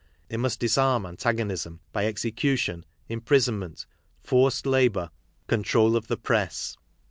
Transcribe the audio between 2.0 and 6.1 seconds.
execution, imprisonment, forced labour, control of